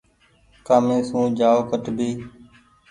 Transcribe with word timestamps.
ڪآمي 0.67 0.97
سون 1.09 1.25
جآئو 1.39 1.61
ڪٺ 1.69 1.83
ڀي۔ 1.97 2.09